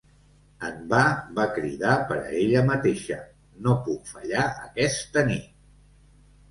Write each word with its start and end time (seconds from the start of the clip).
En 0.69 0.79
va, 0.93 1.01
va 1.39 1.45
cridar 1.57 1.93
per 2.13 2.17
a 2.23 2.33
ella 2.39 2.65
mateixa 2.71 3.19
"No 3.67 3.79
puc 3.87 4.13
fallar 4.17 4.51
aquesta 4.67 5.29
nit." 5.33 5.51